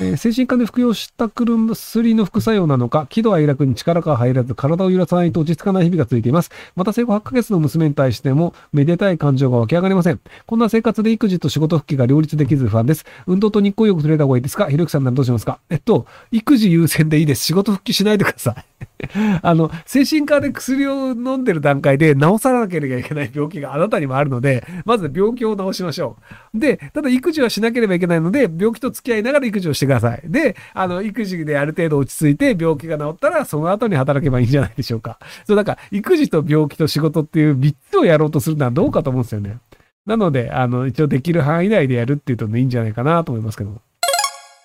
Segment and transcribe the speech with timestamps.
[0.00, 6.50] えー、精神科で服用した薬の副作用なのか、喜怒哀楽に力が入らず、体を揺らさないと落ち着かない日々が続いています。
[6.74, 10.20] また生後8ヶ月の娘に対しても、めでたい感情が湧き上がりません。
[10.46, 13.04] こんな生活で育児と仕事復帰が両立できず不安です。
[13.26, 14.66] 運動と日光浴取れた方がいいですか？
[14.66, 15.58] ひろゆきさんならどうしますか？
[15.68, 17.44] えっと、育児優先でいいです。
[17.44, 18.64] 仕事復帰しないでください。
[19.42, 26.16] あの、精神科で薬を飲んでる段階で治さなければいけない病気があなたにもあるので、まず病気を治しましょ
[26.54, 26.58] う。
[26.58, 29.89] で、ただ育児はしなければいけないので、病気と付き合いながら育児をしてください。
[29.90, 35.18] くださいで、あの、育児である程度落ち着いて病気が治ったら、その後に働けばいいんじゃないでしょうか。
[35.46, 39.58] そう、だから、育児と病気と仕事っていう3つをやろうとするのはどうかと思うんですよね。
[40.06, 43.80] なので、あの、一応できる範囲内でやるっていうとね、いいんじゃないかなと思いますけども。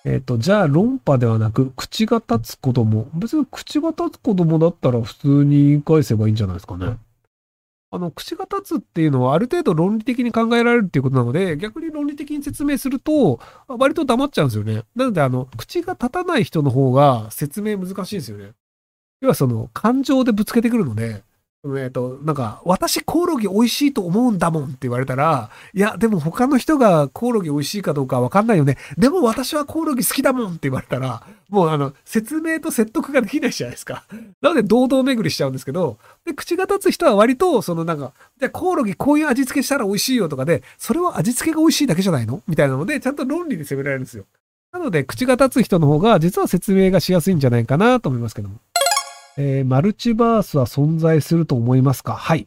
[0.04, 3.08] えっ、ー、と、じゃあ論破ではなく、口が立つ子供。
[3.14, 6.96] 別に口が立つ子供だったら普通に言い返せばいいんじゃないですかね。
[7.96, 14.84] あの、口が立つっていうのはある程度論理的に考えられるっていうことなので、逆に論理的に説明すると、割と黙っちゃうんですよね。
[14.94, 18.52] なので、あの、口が立たない人の方が説明難しいんですよね。
[19.20, 21.22] 要はその、感情でぶつけてくるので、
[21.78, 28.76] えっと、なんか、私コオロギ美味しいと思うんだもんって言われたら、いや、でも他の人がコオロギ美味しいかどうかわかんないよね。
[28.98, 34.04] でも私はコオロギ好きだもんって言われたら、もうあの、説明と説得ができないじゃないですか。
[34.40, 42.42] なので、堂々巡りしちゃうんですけど、で、口が立つ人は割と、そのなんか、じゃあコオロギこういう味付けしたら美味しいよとかで、それは味付けが美味しいだけじゃないの？
[42.46, 44.24] みたいなので、ちゃんと論理で攻められるんですよ。
[44.72, 48.56] なので、口が立つ人の方が、実は説明がしやすいんじゃないかなと思いますけども。
[49.38, 52.14] えー、マルチバースは存在すると思いますか？
[52.14, 52.46] はい。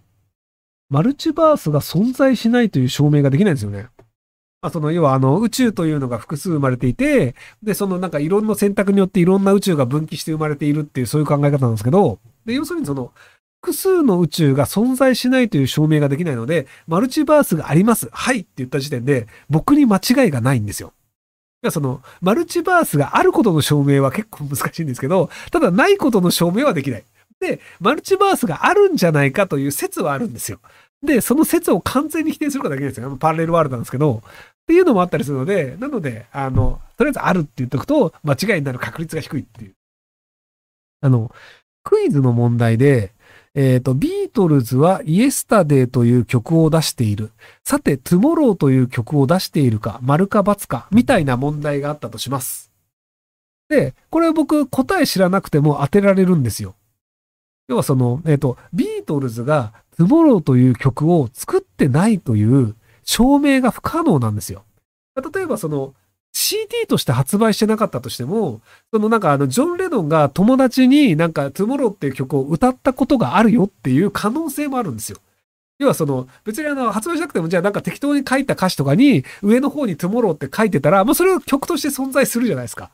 [0.90, 3.90] マルチバースが存在しないという証明ができないんですよね。
[4.62, 13.14] まあその、要はあの、宇宙というのが複数生まれていて、で、そのなんかいろんな選択によっていろんな宇宙が分岐して生まれているっていうそういう考え方なんですけど、で、要するにその、
[13.62, 18.10] 複数の宇宙が存在しないという証明ができないので、マルチバースがあります。
[18.12, 20.94] はいって言った時点で、僕に間違いがないんですよ。
[21.70, 27.04] その、マルチバースがあることの証明は結構難しいんですけど、ただないことの証明はできない。
[27.40, 30.60] で、マルチバースがあるんじゃないかという説はあるんですよ。
[31.04, 33.16] で、その説を完全に否定することはできないですよ。
[33.18, 34.32] パラレルワールドなんですけど、っ
[34.68, 39.74] ていうのもあったりするので、なので、あの、とりあえずあるって言っとくと、間違いになる確率が低いっていう。
[41.02, 41.32] あの、
[41.84, 43.12] クイズの問題で、
[43.62, 47.32] えっ、ー、と、ビートルズはイエスタデーという曲を出している。
[47.66, 52.72] さて、トゥモローという曲を出しているか、丸か×か、みたいな問題があったとします。
[53.68, 56.76] で、これ僕答え知らなくても当てられるんですよ。
[57.68, 64.64] 要はその、えっ、ー、と、ビートルズがトゥモローという曲を作ってないという証明が不可能なんですよ。
[65.18, 65.96] 例えばその、
[66.50, 68.62] CD として発売してなかったとしても、
[68.92, 75.20] そのなんかあの、ジョン・レノンが友達になんか、トゥモローっていう曲を歌ったことがあるよっていう可能性もあるんですよ。
[75.78, 82.90] 要はその、別にあの、発売しなくても、じゃあなんか適当に書いた歌詞とかに、上の方にトゥモローって書いてたら、もうそれは曲として存在するじゃないですか。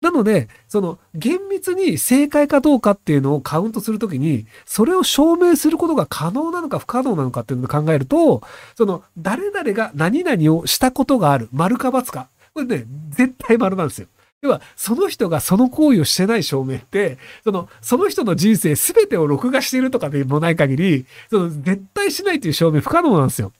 [0.00, 8.42] なので、その、厳密に正解かどうかっていうのをカウントするときに、それを証明することが可能なのか不可能なのかっていうのを考えると、
[8.76, 14.06] その、誰々が何々をしたことがある、丸か×か、これね、絶対丸なんですよ。
[14.42, 23.52] 要は、その人がその行為をしてない証明って、その、その人の人生全てを録画しているとかでもない限り、その、絶対しないという証明不可能なんですよ。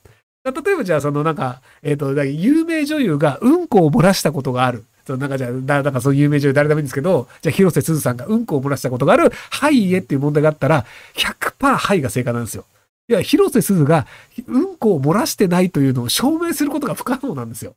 [0.44, 4.84] 例えばじゃあ、そのなんか、えっ、ー、と、有名女優がうんこを漏らしたことがある。
[5.06, 10.84] そのなんかじゃあ、だ、だかそういう有名女優誰でもいいんですけど、じゃあ広瀬すずさんがうんこを漏らしたことがある、はいえっていう問題があったら、
[11.15, 12.66] 100%はいが正解なんですよ。
[13.09, 14.06] いや、広瀬すずが
[14.47, 17.75] うんこを漏らしてないというのを証明することが不可能なんですよ。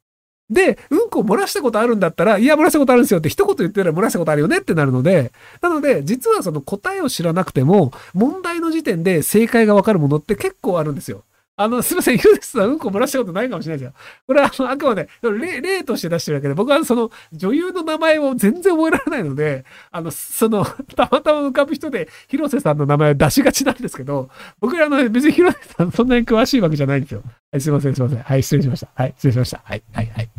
[0.49, 5.31] で、うんこ漏らしたことあるんだったら、いや、漏らしたことあるんですよって一言言ってたら漏らしたことあるよねってなるので、
[5.61, 11.23] なので、実はその答えを知らなくても、問題の時点で正解がわかるものって結構あるんですよ。
[11.59, 13.93] あの、すみません、ユーデスさん、うんこ漏らしたことないかもしれないですよ。
[14.27, 20.63] これは、あの、あくまで例、例として出してるわけで、僕はその、女優の名前を全然覚えられないので、あの、その、
[20.95, 24.29] たまたま浮かぶ人で、広瀬さんの名前を出しがちなんですけど、
[24.59, 27.23] 僕ら、あの、別に広瀬さん、そんなに詳しいわけじゃないんですよ。
[27.51, 28.23] はい、すみません、すみません。
[28.23, 28.89] はい、失礼しました。
[28.93, 29.61] はい、失礼しました。
[29.63, 30.29] はい、はい、はい。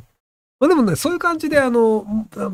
[0.61, 2.05] まあでもね、そういう感じで、あの、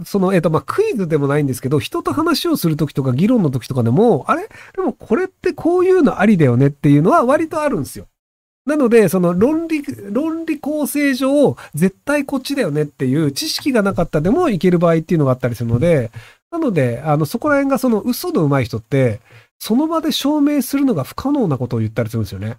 [0.05, 4.49] その、えっ、ー、と、まあ、クイズでもないんですけど、人と話をするときとか議論のときとかでも、あれ？
[4.77, 8.07] でもこれってこういうのありだよねっていうのは割とあるんですよ。
[8.67, 16.11] なので、その論理、論理構成上、絶対こっちだよねっていう知識がなかったでもいける場合っていうのがあったりするので、
[16.51, 19.21] なので、あの、そこら辺がその嘘の上手い人って、
[19.59, 22.59] その場で証明するのが不可能なことを言ったりするんですよね。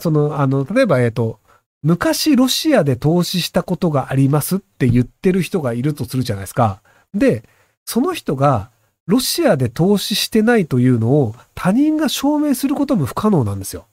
[0.00, 1.39] その、あの、例えば、えっ、ー、と、
[1.82, 6.80] 昔ロシアで投資したことがありますって言ってる人がいるとするじゃないですか。
[7.14, 7.42] で、
[7.86, 8.70] その人が
[9.06, 13.86] ロシアで投資してないというのを他人が証明することも不可能なんですよ。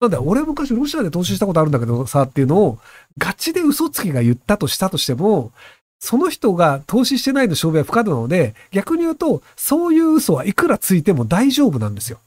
[0.00, 2.78] なんだ俺昔ロシアで投資したことあるんだけどさっていうのを
[3.18, 5.52] ガチで嘘つきが言ったとしたとしても、
[5.98, 12.18] その人が投資してないの証明は不可能なので、逆に言うと、そういう嘘はいくらついても大丈夫なんですよ。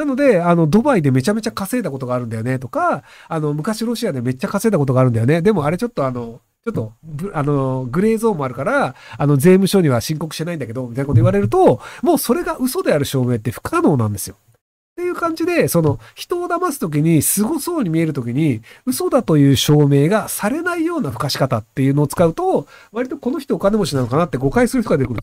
[0.00, 5.42] なので、あの、ドバイでめちゃめちゃ稼いだことがあるんだよねとか、あの、昔ロシアでめっちゃ稼いだことがあるんだよね。
[5.42, 6.92] でもあれちょっとあの、ちょっと、
[7.34, 14.36] あの、グレーゾーンもあるから、あの、税務署には申告してないんだけど、みたいなこと言われると、もうそれが嘘である証明って不可能なんですよ。
[14.36, 25.20] っていう感じで、その、人を騙すときに、凄そうに見えるときに、嘘だという証明がされないような付加し方っていうのを使うと、割とこの人お金持ちなのかなって誤解する人が出てくる。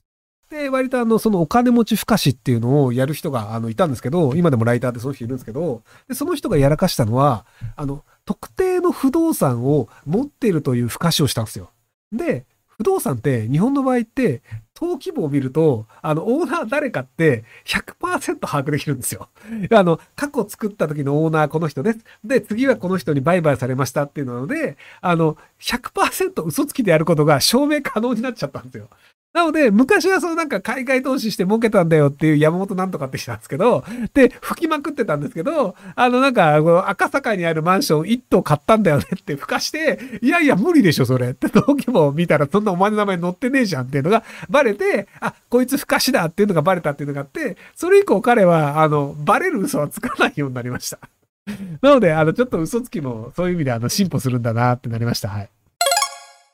[0.50, 7.46] で、割とあの、そのお金持ち付加しっていうのをやる人が、あの、いたんですけど、今でもライターでその人いるんですけど、で、その人がやらかしたのは、
[7.76, 11.72] あの、特定の不動産を持っているという付加しをしたんですよ。
[12.12, 12.46] で、
[12.78, 14.44] 不動産って日本の場合って
[14.80, 19.30] 登記簿を見ると、あの、オーナー誰かって100%把握できるんですよ。
[19.72, 22.00] あの、過去作った時のオーナーこの人です。
[22.24, 28.90] で、次はこの人に売買されましたっていうので、あの、100%嘘つきでやることが証明可能になっちゃったんですよ。
[29.38, 33.84] なので、昔はそのなんか海外投資して儲けたんだよっていう山本なんとかって人なんですけど、
[34.16, 36.56] で、吹きまくってたんですけど、あのなんか、
[36.90, 50.98] 赤坂にあるマンション1棟買ったんだよねって吹かして、いやいや無理でしょそれって登記簿見たらそんなお前の名前載ってねえじゃんっていうのがバレて、あ、こいつ吹かしだっていうのがバレたっていうのがあって、それ以降彼は、あの、バレる嘘はつかないようになりました。
[51.84, 55.30] なので、あの、ちょっと嘘つきもそういう意味であの進歩するんだなってなりました。
[55.30, 55.50] はい。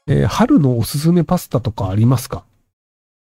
[0.07, 2.43] えー、春のおすすめパスタとかありますか？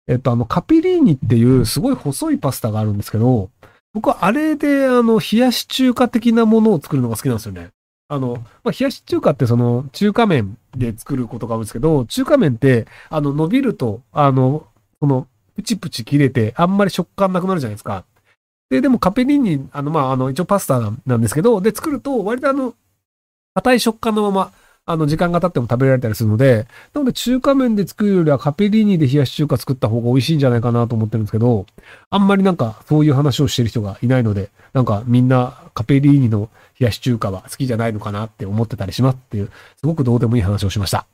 [0.10, 3.52] えっと、あの、カピリーニっていうすごい細いパスタがあるんですけど、
[3.94, 7.70] 僕はあれで、あの、冷やし中華的なものを作るのが好きなんですよね。
[8.08, 14.66] あの、まあ、冷やし中華ってその、中華麺で作ることがあるんですけど、中華麺って、あの、伸びると、あの、
[15.00, 18.04] この、プチプチ切れて、あんまり食感なくなるじゃないですか。
[18.72, 22.74] で、でもカペリーニ、あの、まあ、あの、一応パスタなんですけど、で、作ると、割とあの、
[23.54, 24.52] 硬い食感のまま、
[24.86, 31.66] あの、時間が経っても食べられたりするので、なので中華麺で作るよりはカペリーニで冷やし中華作った方が美味しいんじゃないかなと思ってるんですけど、
[32.10, 36.50] あんまりなんかそういう話をしてる人がいないので、なんかみんなカペリーニの
[36.80, 41.06] 冷やし中華は好きじゃないのかなって思ってたりしますっていう、すごくどうでもいい話をしました。